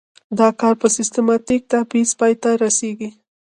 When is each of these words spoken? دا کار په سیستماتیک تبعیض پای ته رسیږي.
دا 0.39 0.47
کار 0.59 0.73
په 0.81 0.87
سیستماتیک 0.97 1.61
تبعیض 1.71 2.09
پای 2.19 2.33
ته 2.41 2.49
رسیږي. 2.63 3.09